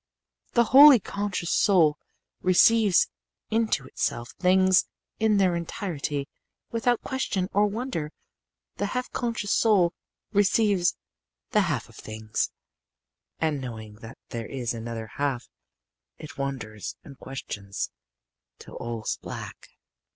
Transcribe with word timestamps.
"The 0.53 0.63
wholly 0.73 0.99
conscious 0.99 1.51
soul 1.51 1.95
receives 2.41 3.07
into 3.51 3.85
itself 3.85 4.31
things 4.39 4.87
in 5.19 5.37
their 5.37 5.55
entirety 5.55 6.27
without 6.71 7.03
question 7.03 7.47
or 7.53 7.67
wonder: 7.67 8.11
the 8.77 8.87
half 8.97 9.11
conscious 9.11 9.53
soul 9.53 9.93
receives 10.33 10.95
the 11.51 11.61
half 11.61 11.87
of 11.87 11.97
things, 11.97 12.49
and 13.37 13.61
knowing 13.61 13.97
that 13.97 14.17
there 14.29 14.47
is 14.47 14.73
another 14.73 15.05
half, 15.05 15.47
it 16.17 16.35
wonders 16.35 16.95
and 17.03 17.19
questions 17.19 17.91
till 18.57 18.77
all's 18.77 19.17
black. 19.17 19.69